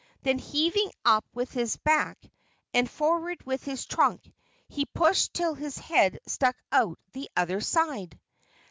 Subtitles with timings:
[0.23, 2.17] Then heaving up with his back
[2.73, 4.33] and forward with his trunk,
[4.67, 8.19] he pushed till his head stuck out the other side.